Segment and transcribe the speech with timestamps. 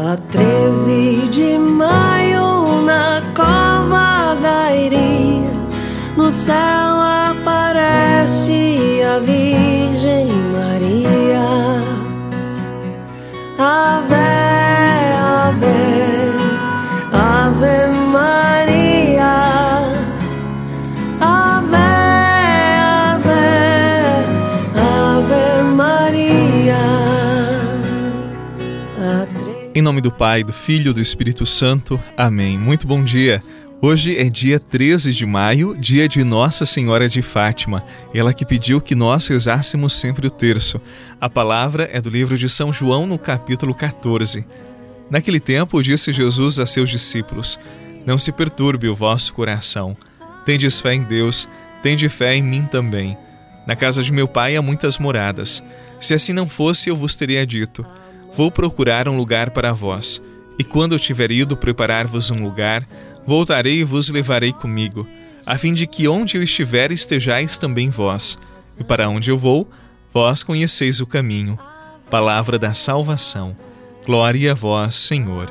[0.00, 5.50] A 13 de maio na cova da Iria,
[6.16, 6.54] no céu
[7.32, 11.82] aparece a Virgem Maria.
[13.58, 14.14] Ave,
[15.48, 16.27] ave,
[29.88, 31.98] nome do Pai, do Filho e do Espírito Santo.
[32.14, 32.58] Amém.
[32.58, 33.40] Muito bom dia.
[33.80, 37.82] Hoje é dia 13 de maio, dia de Nossa Senhora de Fátima.
[38.12, 40.78] Ela que pediu que nós rezássemos sempre o terço.
[41.18, 44.44] A palavra é do livro de São João, no capítulo 14.
[45.10, 47.58] Naquele tempo, disse Jesus a seus discípulos:
[48.04, 49.96] Não se perturbe o vosso coração.
[50.44, 51.48] Tendes fé em Deus,
[51.82, 53.16] tende fé em mim também.
[53.66, 55.64] Na casa de meu pai há muitas moradas.
[55.98, 57.86] Se assim não fosse, eu vos teria dito:
[58.38, 60.22] Vou procurar um lugar para vós.
[60.56, 62.84] E quando eu tiver ido preparar-vos um lugar,
[63.26, 65.08] voltarei e vos levarei comigo,
[65.44, 68.38] a fim de que onde eu estiver estejais também vós.
[68.78, 69.68] E para onde eu vou,
[70.14, 71.58] vós conheceis o caminho.
[72.08, 73.56] Palavra da salvação.
[74.06, 75.50] Glória a vós, Senhor.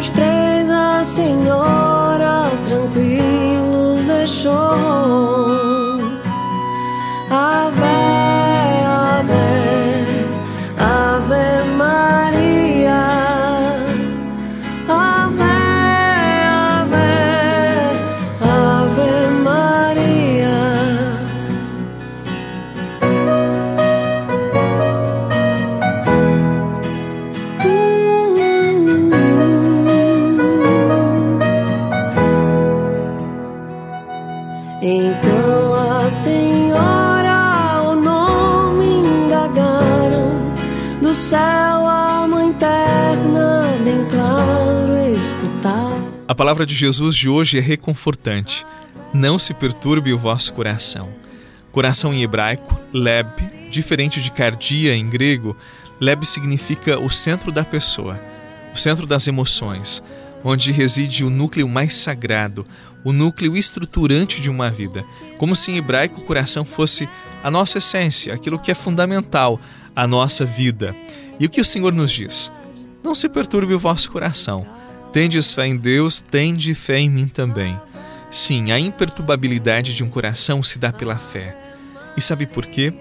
[0.00, 4.54] Aos três a Senhora tranquilos deixou.
[7.30, 7.99] Ave, ave,
[45.60, 46.02] escutar.
[46.26, 48.64] A palavra de Jesus de hoje é reconfortante.
[49.12, 51.08] Não se perturbe o vosso coração.
[51.70, 53.28] Coração em hebraico, leb,
[53.70, 55.56] diferente de cardia em grego,
[56.00, 58.18] leb significa o centro da pessoa,
[58.74, 60.02] o centro das emoções,
[60.42, 62.66] onde reside o núcleo mais sagrado,
[63.04, 65.04] o núcleo estruturante de uma vida.
[65.38, 67.08] Como se em hebraico o coração fosse
[67.42, 69.60] a nossa essência, aquilo que é fundamental
[69.94, 70.94] à nossa vida.
[71.38, 72.50] E o que o Senhor nos diz?
[73.02, 74.79] Não se perturbe o vosso coração.
[75.12, 77.78] Tendes fé em Deus, tende fé em mim também.
[78.30, 81.56] Sim, a imperturbabilidade de um coração se dá pela fé.
[82.16, 82.92] E sabe por quê?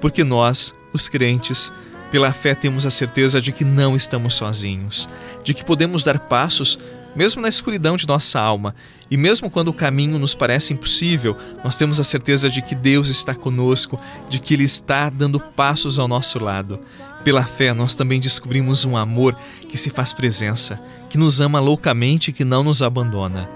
[0.00, 1.72] Porque nós, os crentes,
[2.10, 5.08] pela fé temos a certeza de que não estamos sozinhos,
[5.42, 6.78] de que podemos dar passos
[7.16, 8.74] mesmo na escuridão de nossa alma,
[9.10, 13.08] e mesmo quando o caminho nos parece impossível, nós temos a certeza de que Deus
[13.08, 13.98] está conosco,
[14.28, 16.78] de que Ele está dando passos ao nosso lado.
[17.24, 19.36] Pela fé, nós também descobrimos um amor
[19.68, 23.48] que se faz presença, que nos ama loucamente e que não nos abandona.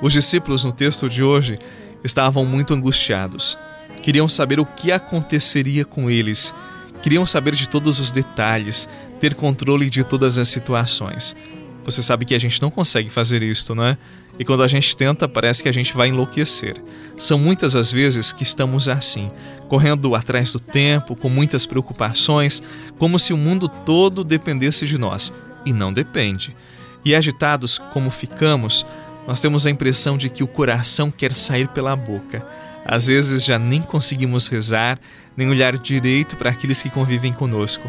[0.00, 1.58] Os discípulos no texto de hoje
[2.02, 3.58] estavam muito angustiados.
[4.02, 6.54] Queriam saber o que aconteceria com eles.
[7.02, 8.88] Queriam saber de todos os detalhes,
[9.20, 11.36] ter controle de todas as situações.
[11.84, 13.98] Você sabe que a gente não consegue fazer isto, não é?
[14.38, 16.76] E quando a gente tenta, parece que a gente vai enlouquecer.
[17.18, 19.30] São muitas as vezes que estamos assim,
[19.68, 22.62] correndo atrás do tempo, com muitas preocupações,
[22.98, 25.32] como se o mundo todo dependesse de nós.
[25.66, 26.56] E não depende.
[27.04, 28.84] E agitados como ficamos,
[29.26, 32.44] nós temos a impressão de que o coração quer sair pela boca.
[32.84, 34.98] Às vezes já nem conseguimos rezar,
[35.36, 37.88] nem olhar direito para aqueles que convivem conosco.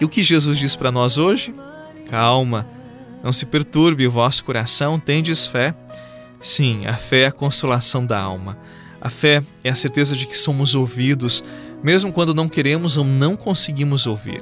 [0.00, 1.54] E o que Jesus diz para nós hoje?
[2.08, 2.66] Calma,
[3.22, 5.74] não se perturbe o vosso coração, tendes fé.
[6.40, 8.56] Sim, a fé é a consolação da alma.
[9.00, 11.42] A fé é a certeza de que somos ouvidos,
[11.82, 14.40] mesmo quando não queremos ou não conseguimos ouvir.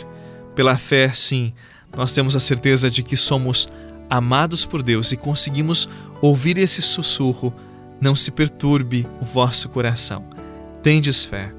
[0.54, 1.53] Pela fé, sim,
[1.97, 3.68] nós temos a certeza de que somos
[4.08, 5.88] amados por Deus e conseguimos
[6.20, 7.53] ouvir esse sussurro.
[8.00, 10.24] Não se perturbe o vosso coração.
[10.82, 11.53] Tendes fé.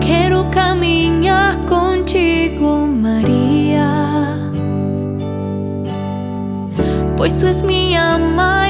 [0.00, 3.88] Quero caminhar contigo, Maria.
[7.16, 8.67] Pois tu és minha mãe,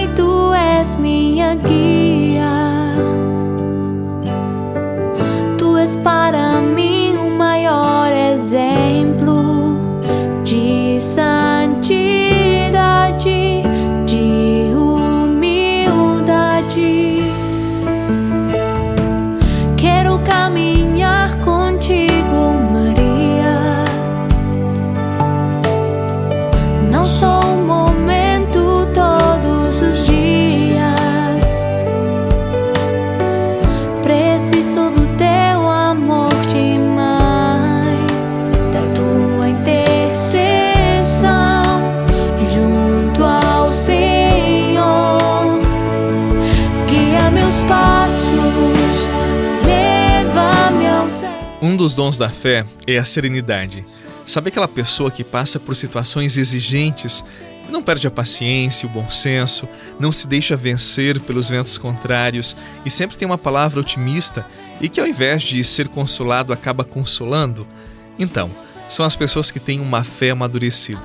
[51.60, 53.84] Um dos dons da fé é a serenidade.
[54.24, 57.24] Sabe aquela pessoa que passa por situações exigentes
[57.70, 59.68] não perde a paciência, o bom senso,
[60.00, 64.46] não se deixa vencer pelos ventos contrários e sempre tem uma palavra otimista
[64.80, 67.66] e que ao invés de ser consolado acaba consolando?
[68.18, 68.50] Então,
[68.88, 71.02] são as pessoas que têm uma fé amadurecida.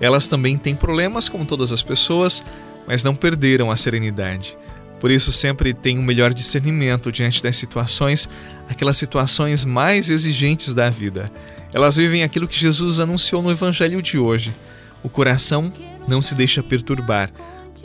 [0.00, 2.42] Elas também têm problemas como todas as pessoas,
[2.86, 4.56] mas não perderam a serenidade.
[4.98, 8.28] Por isso, sempre tem um melhor discernimento diante das situações,
[8.68, 11.30] aquelas situações mais exigentes da vida.
[11.72, 14.54] Elas vivem aquilo que Jesus anunciou no Evangelho de hoje.
[15.02, 15.72] O coração
[16.08, 17.30] não se deixa perturbar,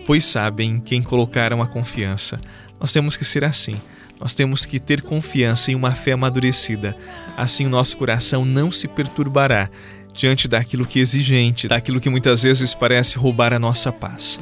[0.06, 2.40] pois sabem quem colocaram a confiança.
[2.80, 3.76] Nós temos que ser assim.
[4.20, 6.96] Nós temos que ter confiança em uma fé amadurecida.
[7.36, 9.70] Assim, o nosso coração não se perturbará
[10.14, 14.40] diante daquilo que é exigente, daquilo que muitas vezes parece roubar a nossa paz.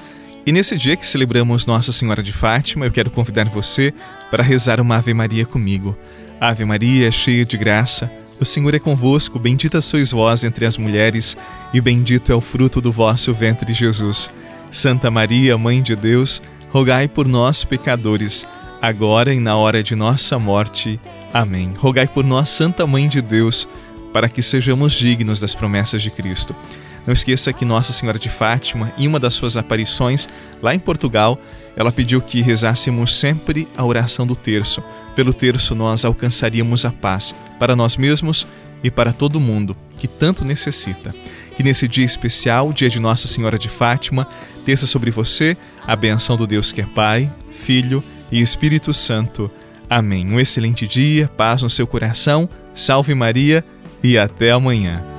[0.50, 3.94] E nesse dia que celebramos Nossa Senhora de Fátima, eu quero convidar você
[4.32, 5.96] para rezar uma Ave Maria comigo.
[6.42, 11.38] Ave Maria, cheia de graça, o Senhor é convosco, bendita sois vós entre as mulheres,
[11.72, 14.32] e bendito é o fruto do vosso ventre, Jesus.
[14.72, 16.42] Santa Maria, Mãe de Deus,
[16.72, 18.48] rogai por nós, pecadores,
[18.82, 21.00] agora e na hora de nossa morte.
[21.32, 21.74] Amém.
[21.78, 23.70] Rogai por nós, Santa Mãe de Deus,
[24.12, 26.56] para que sejamos dignos das promessas de Cristo.
[27.06, 30.28] Não esqueça que Nossa Senhora de Fátima, em uma das suas aparições
[30.62, 31.40] lá em Portugal,
[31.76, 34.84] ela pediu que rezássemos sempre a oração do terço.
[35.16, 38.46] Pelo terço nós alcançaríamos a paz para nós mesmos
[38.84, 41.14] e para todo mundo que tanto necessita.
[41.56, 44.28] Que nesse dia especial, dia de Nossa Senhora de Fátima,
[44.66, 49.52] desça sobre você a benção do Deus que é Pai, Filho e Espírito Santo.
[49.90, 50.26] Amém.
[50.32, 53.64] Um excelente dia, paz no seu coração, salve Maria
[54.04, 55.19] e até amanhã.